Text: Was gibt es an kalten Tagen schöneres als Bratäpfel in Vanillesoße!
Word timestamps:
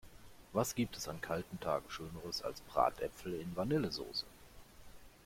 Was 0.51 0.73
gibt 0.73 0.97
es 0.97 1.07
an 1.07 1.21
kalten 1.21 1.59
Tagen 1.59 1.87
schöneres 1.91 2.41
als 2.41 2.61
Bratäpfel 2.61 3.39
in 3.39 3.55
Vanillesoße! 3.55 4.25